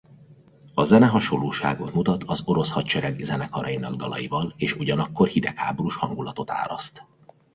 A 0.73 0.83
zene 0.83 1.05
hasonlóságot 1.05 1.93
mutat 1.93 2.23
az 2.23 2.41
orosz 2.45 2.71
hadsereg 2.71 3.19
zenekarainak 3.23 3.95
dalaival 3.95 4.53
és 4.57 4.75
ugyanakkor 4.75 5.27
hidegháborús 5.27 5.95
hangulatot 5.95 6.49
áraszt. 6.51 7.05